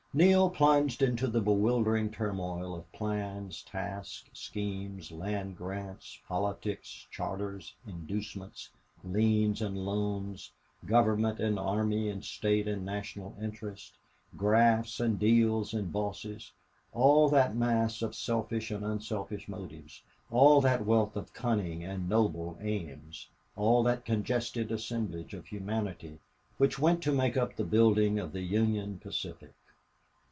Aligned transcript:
Neale 0.13 0.49
plunged 0.49 1.01
into 1.01 1.25
the 1.27 1.39
bewildering 1.39 2.11
turmoil 2.11 2.75
of 2.75 2.91
plans, 2.91 3.63
tasks, 3.63 4.25
schemes, 4.33 5.09
land 5.09 5.55
grants, 5.55 6.19
politics, 6.27 7.07
charters, 7.09 7.73
inducements, 7.87 8.71
liens 9.05 9.61
and 9.61 9.77
loans, 9.77 10.51
Government 10.85 11.39
and 11.39 11.57
army 11.57 12.09
and 12.09 12.25
State 12.25 12.67
and 12.67 12.83
national 12.83 13.37
interests, 13.41 13.93
grafts 14.35 14.99
and 14.99 15.17
deals 15.17 15.73
and 15.73 15.93
bosses 15.93 16.51
all 16.91 17.29
that 17.29 17.55
mass 17.55 18.01
of 18.01 18.13
selfish 18.13 18.69
and 18.69 18.83
unselfish 18.83 19.47
motives, 19.47 20.01
all 20.29 20.59
that 20.59 20.85
wealth 20.85 21.15
of 21.15 21.31
cunning 21.31 21.85
and 21.85 22.09
noble 22.09 22.57
aims, 22.59 23.29
all 23.55 23.81
that 23.83 24.03
congested 24.03 24.73
assemblage 24.73 25.33
of 25.33 25.45
humanity 25.45 26.19
which 26.57 26.77
went 26.77 27.01
to 27.01 27.13
make 27.13 27.37
up 27.37 27.55
the 27.55 27.63
building 27.63 28.19
of 28.19 28.33
the 28.33 28.41
Union 28.41 28.99
Pacific. 28.99 29.53